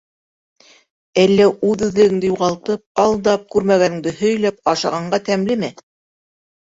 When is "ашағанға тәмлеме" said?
4.75-5.71